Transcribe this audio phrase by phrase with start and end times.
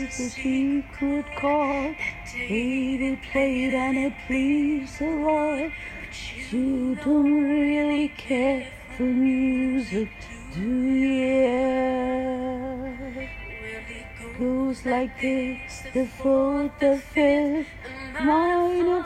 [0.00, 1.96] the secret chord
[2.32, 5.72] David played and it pleased the Lord.
[6.50, 8.66] You don't really care
[8.96, 10.08] for music,
[10.54, 11.28] do you?
[14.38, 17.66] Goes like this, the fourth, the fifth,
[18.22, 19.02] minor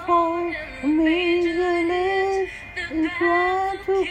[0.83, 2.53] a major lift,
[2.91, 4.05] and glad who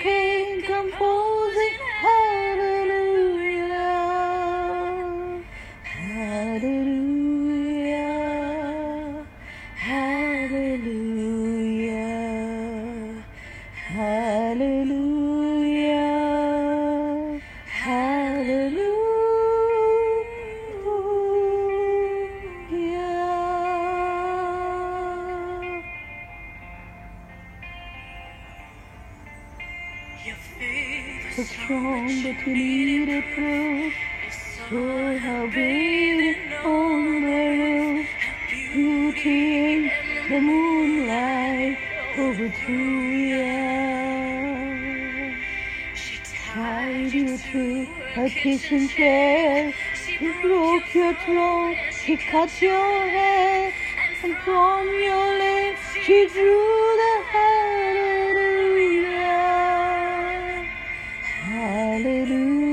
[14.22, 15.82] hallelujah,
[17.66, 18.92] hallelujah.
[30.24, 33.92] Your faith So is strong, but you need it through.
[34.70, 34.80] So
[35.18, 38.08] how waiting on the roof,
[38.50, 39.40] beauty
[39.74, 39.82] in
[40.30, 41.78] the moonlight
[42.18, 43.02] overthrew
[43.32, 43.61] you.
[46.54, 53.72] Tied you to a kitchen chair, she broke your throat, she cut your hair,
[54.22, 58.68] and from your lips she drew the hallelujah.
[61.46, 62.68] Hallelujah,